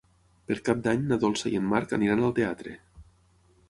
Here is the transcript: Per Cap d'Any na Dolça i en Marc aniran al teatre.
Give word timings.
Per 0.51 0.57
Cap 0.69 0.81
d'Any 0.87 1.03
na 1.11 1.19
Dolça 1.25 1.53
i 1.53 1.61
en 1.61 1.71
Marc 1.75 1.97
aniran 2.01 2.27
al 2.31 2.37
teatre. 2.43 2.79